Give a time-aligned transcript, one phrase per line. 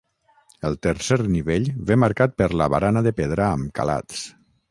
[0.69, 4.27] El tercer nivell ve marcat per la barana de pedra amb calats.